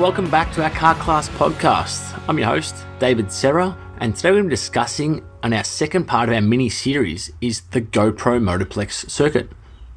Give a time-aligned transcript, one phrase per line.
[0.00, 2.18] welcome back to our Kart Class podcast.
[2.26, 6.40] I'm your host, David Serra, and today we're discussing on our second part of our
[6.40, 9.50] mini series is the GoPro Motorplex circuit.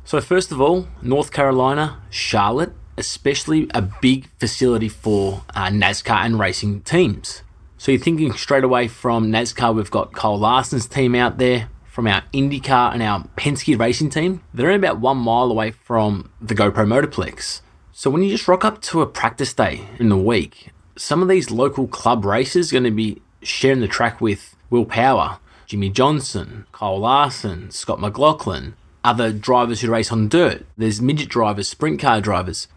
[0.03, 6.37] So, first of all, North Carolina, Charlotte, especially a big facility for uh, NASCAR and
[6.37, 7.41] racing teams.
[7.77, 12.07] So, you're thinking straight away from NASCAR, we've got Kyle Larson's team out there, from
[12.07, 14.41] our IndyCar and our Penske racing team.
[14.53, 17.61] They're only about one mile away from the GoPro Motorplex.
[17.95, 21.27] So when you just rock up to a practice day in the week, some of
[21.27, 25.91] these local club races are going to be sharing the track with Will Power, Jimmie
[25.91, 30.65] Johnson, Kyle Larson, Scott McLaughlin, other drivers who race on dirt.
[30.75, 32.67] There's midget drivers, sprint car drivers.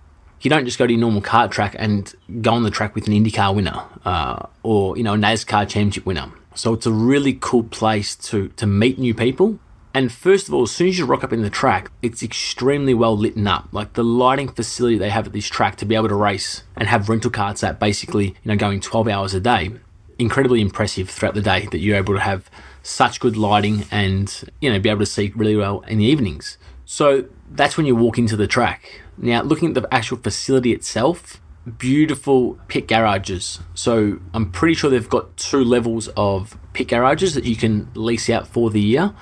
[0.42, 3.06] You don't just go to your normal kart track and go on the track with
[3.06, 6.30] an IndyCar winner uh, or you know a NASCAR championship winner.
[6.54, 9.58] So it's a really cool place to to meet new people
[9.96, 12.92] and first of all, as soon as you rock up in the track, it's extremely
[12.92, 13.70] well lit up.
[13.72, 16.86] Like the lighting facility they have at this track to be able to race and
[16.86, 19.70] have rental cars at basically, you know, going 12 hours a day.
[20.18, 22.50] Incredibly impressive throughout the day that you're able to have
[22.82, 26.58] such good lighting and, you know, be able to see really well in the evenings.
[26.84, 29.00] So that's when you walk into the track.
[29.16, 31.40] Now, looking at the actual facility itself,
[31.78, 33.60] beautiful pit garages.
[33.72, 38.28] So I'm pretty sure they've got two levels of pit garages that you can lease
[38.28, 39.14] out for the year.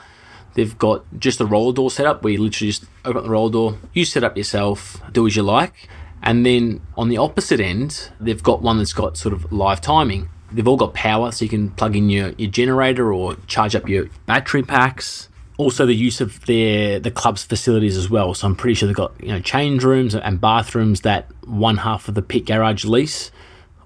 [0.54, 3.50] They've got just a roller door setup where you literally just open up the roller
[3.50, 5.88] door, you set up yourself, do as you like.
[6.22, 10.30] And then on the opposite end, they've got one that's got sort of live timing.
[10.50, 13.88] They've all got power, so you can plug in your, your generator or charge up
[13.88, 15.28] your battery packs.
[15.56, 18.34] Also, the use of their the club's facilities as well.
[18.34, 22.08] So I'm pretty sure they've got you know change rooms and bathrooms that one half
[22.08, 23.30] of the pit garage lease.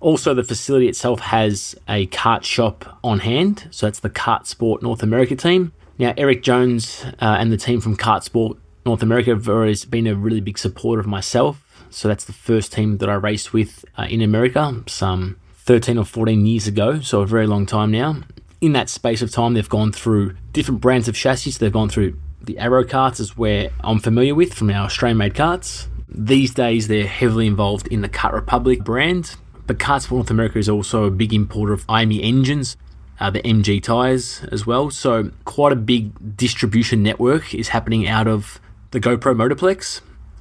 [0.01, 3.67] Also, the facility itself has a kart shop on hand.
[3.71, 5.73] So that's the Kart Sport North America team.
[5.99, 10.07] Now, Eric Jones uh, and the team from Kart Sport North America have always been
[10.07, 11.65] a really big supporter of myself.
[11.91, 16.05] So that's the first team that I raced with uh, in America some 13 or
[16.05, 18.21] 14 years ago, so a very long time now.
[18.61, 21.53] In that space of time, they've gone through different brands of chassis.
[21.53, 25.35] They've gone through the Arrow karts, is where I'm familiar with from our Australian made
[25.35, 25.89] karts.
[26.09, 29.37] These days, they're heavily involved in the Kart Republic brand.
[29.67, 32.77] But Kart Sport North America is also a big importer of IAME engines
[33.21, 34.91] uh, the MG tyres as well.
[34.91, 40.01] So quite a big distribution network is happening out of the GoPro Motorplex.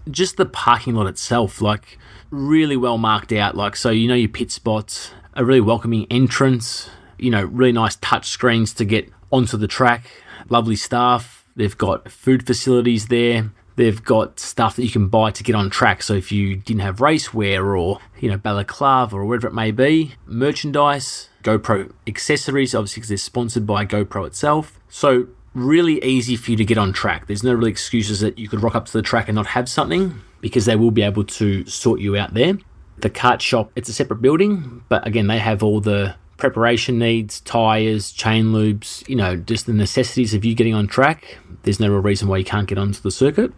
[0.09, 1.97] Just the parking lot itself, like
[2.29, 3.55] really well marked out.
[3.55, 6.89] Like so, you know your pit spots, a really welcoming entrance.
[7.17, 10.05] You know, really nice touch screens to get onto the track.
[10.49, 11.45] Lovely staff.
[11.55, 13.51] They've got food facilities there.
[13.77, 16.01] They've got stuff that you can buy to get on track.
[16.01, 19.71] So if you didn't have race wear or, you know, balaclava or whatever it may
[19.71, 24.79] be, merchandise, GoPro accessories, obviously because they're sponsored by GoPro itself.
[24.89, 27.27] So really easy for you to get on track.
[27.27, 29.69] There's no real excuses that you could rock up to the track and not have
[29.69, 32.57] something because they will be able to sort you out there.
[32.97, 37.41] The kart shop, it's a separate building, but again, they have all the preparation needs,
[37.41, 41.37] tires, chain loops, you know, just the necessities of you getting on track.
[41.63, 43.53] There's no real reason why you can't get onto the circuit.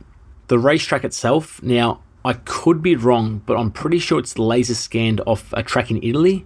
[0.49, 5.21] The racetrack itself, now I could be wrong, but I'm pretty sure it's laser scanned
[5.25, 6.45] off a track in Italy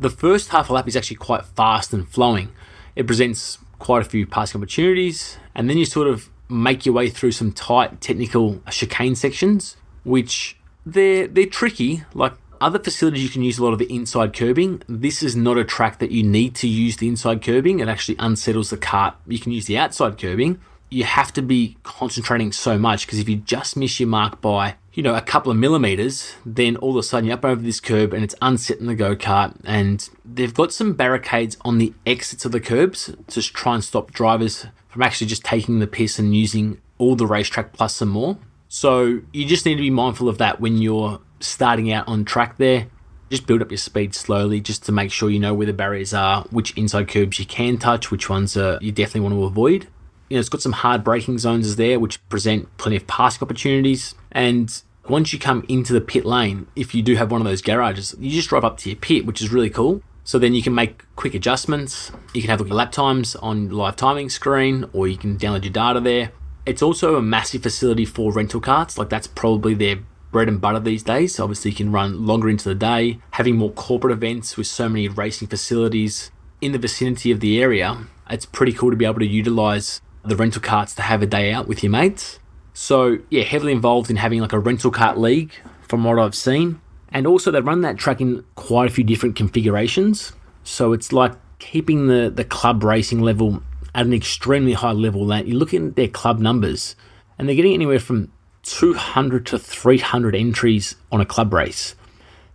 [0.00, 2.50] the first half a lap is actually quite fast and flowing.
[2.96, 7.10] It presents quite a few passing opportunities, and then you sort of make your way
[7.10, 10.56] through some tight technical chicane sections, which
[10.86, 12.04] they're they're tricky.
[12.14, 14.82] Like other facilities, you can use a lot of the inside curbing.
[14.88, 17.80] This is not a track that you need to use the inside curbing.
[17.80, 19.14] It actually unsettles the kart.
[19.26, 20.60] You can use the outside curbing.
[20.90, 24.76] You have to be concentrating so much because if you just miss your mark by
[24.98, 27.78] you know, a couple of millimeters, then all of a sudden you're up over this
[27.78, 29.56] curb and it's unsetting the go kart.
[29.62, 34.10] And they've got some barricades on the exits of the curbs to try and stop
[34.10, 38.38] drivers from actually just taking the piss and using all the racetrack plus some more.
[38.66, 42.56] So you just need to be mindful of that when you're starting out on track
[42.56, 42.88] there.
[43.30, 46.12] Just build up your speed slowly just to make sure you know where the barriers
[46.12, 49.86] are, which inside curbs you can touch, which ones uh, you definitely want to avoid.
[50.28, 54.14] You know, it's got some hard braking zones there, which present plenty of passing opportunities.
[54.30, 57.62] And once you come into the pit lane, if you do have one of those
[57.62, 60.02] garages, you just drive up to your pit, which is really cool.
[60.24, 62.12] So then you can make quick adjustments.
[62.34, 65.64] You can have look at lap times on live timing screen, or you can download
[65.64, 66.32] your data there.
[66.66, 68.98] It's also a massive facility for rental karts.
[68.98, 70.00] Like that's probably their
[70.30, 71.36] bread and butter these days.
[71.36, 74.90] So obviously, you can run longer into the day, having more corporate events with so
[74.90, 77.96] many racing facilities in the vicinity of the area.
[78.28, 81.52] It's pretty cool to be able to utilize the rental karts to have a day
[81.52, 82.38] out with your mates.
[82.74, 86.80] So yeah, heavily involved in having like a rental kart league from what I've seen.
[87.10, 90.32] And also they run that track in quite a few different configurations.
[90.64, 93.62] So it's like keeping the, the club racing level
[93.94, 95.26] at an extremely high level.
[95.26, 96.94] That you're looking at their club numbers
[97.38, 98.30] and they're getting anywhere from
[98.62, 101.94] 200 to 300 entries on a club race.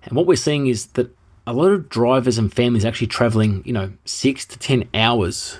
[0.03, 3.73] And what we're seeing is that a lot of drivers and families actually traveling, you
[3.73, 5.57] know, six to 10 hours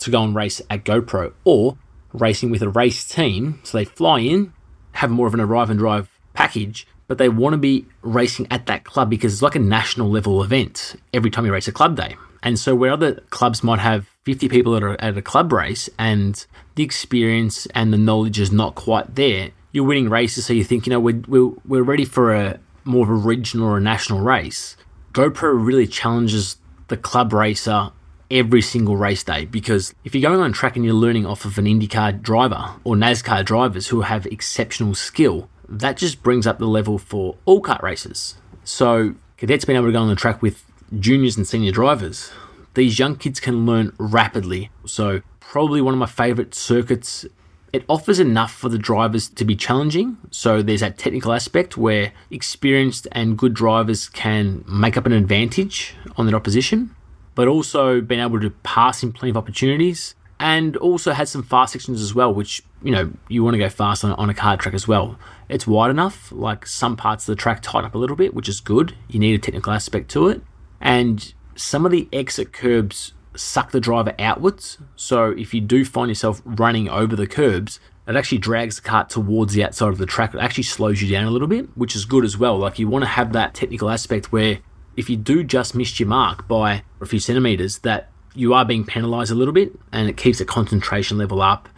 [0.00, 1.78] to go and race at GoPro or
[2.12, 3.60] racing with a race team.
[3.62, 4.52] So they fly in,
[4.92, 8.66] have more of an arrive and drive package, but they want to be racing at
[8.66, 11.96] that club because it's like a national level event every time you race a club
[11.96, 12.16] day.
[12.42, 15.90] And so where other clubs might have 50 people at a, at a club race
[15.98, 16.44] and
[16.74, 20.46] the experience and the knowledge is not quite there, you're winning races.
[20.46, 23.68] So you think, you know, we're, we're, we're ready for a more of a regional
[23.68, 24.76] or a national race.
[25.12, 26.56] GoPro really challenges
[26.88, 27.92] the club racer
[28.30, 31.58] every single race day because if you're going on track and you're learning off of
[31.58, 36.66] an IndyCar driver or NASCAR drivers who have exceptional skill, that just brings up the
[36.66, 38.36] level for all kart races.
[38.64, 40.64] So cadets being able to go on the track with
[40.98, 42.30] juniors and senior drivers,
[42.74, 44.70] these young kids can learn rapidly.
[44.86, 47.26] So probably one of my favorite circuits.
[47.72, 50.16] It offers enough for the drivers to be challenging.
[50.32, 55.94] So there's that technical aspect where experienced and good drivers can make up an advantage
[56.16, 56.94] on their opposition
[57.34, 61.74] but also being able to pass in plenty of opportunities and also had some fast
[61.74, 64.58] sections as well, which, you know, you want to go fast on, on a kart
[64.58, 65.18] track as well.
[65.48, 68.48] It's wide enough, like some parts of the track tighten up a little bit, which
[68.48, 68.94] is good.
[69.08, 70.42] You need a technical aspect to it.
[70.80, 74.78] And some of the exit curbs suck the driver outwards.
[74.96, 77.78] So if you do find yourself running over the curbs,
[78.08, 80.34] it actually drags the kart towards the outside of the track.
[80.34, 82.58] It actually slows you down a little bit, which is good as well.
[82.58, 84.60] Like you want to have that technical aspect where
[85.00, 88.84] if you do just miss your mark by a few centimeters, that you are being
[88.84, 91.68] penalized a little bit and it keeps the concentration level up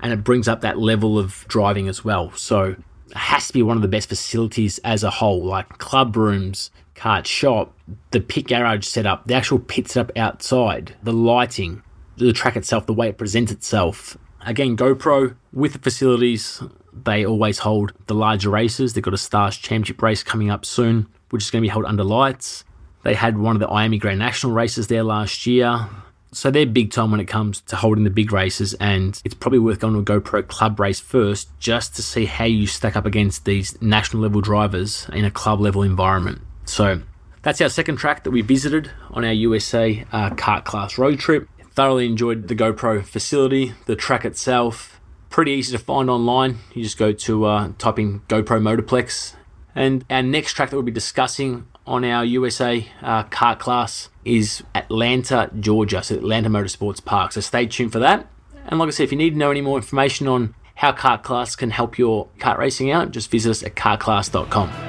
[0.00, 2.30] and it brings up that level of driving as well.
[2.32, 2.76] So
[3.08, 6.70] it has to be one of the best facilities as a whole, like club rooms,
[6.94, 7.74] kart shop,
[8.10, 11.82] the pit garage setup, the actual pit setup outside, the lighting,
[12.18, 14.18] the track itself, the way it presents itself.
[14.42, 16.62] Again, GoPro with the facilities,
[16.92, 18.92] they always hold the larger races.
[18.92, 21.84] They've got a Stars Championship race coming up soon which is going to be held
[21.84, 22.64] under lights.
[23.06, 25.86] They had one of the IAME Grand National races there last year.
[26.32, 29.60] So they're big time when it comes to holding the big races, and it's probably
[29.60, 33.06] worth going to a GoPro club race first just to see how you stack up
[33.06, 36.40] against these national level drivers in a club level environment.
[36.64, 37.00] So
[37.42, 41.48] that's our second track that we visited on our USA uh, kart class road trip.
[41.74, 45.00] Thoroughly enjoyed the GoPro facility, the track itself.
[45.30, 46.58] Pretty easy to find online.
[46.74, 49.36] You just go to uh, type in GoPro Motorplex
[49.76, 54.62] and our next track that we'll be discussing on our USA uh, kart class is
[54.74, 57.32] Atlanta, Georgia, so Atlanta Motorsports Park.
[57.32, 58.26] So stay tuned for that.
[58.66, 61.22] And like I said, if you need to know any more information on how kart
[61.22, 64.85] class can help your kart racing out, just visit us at kartclass.com.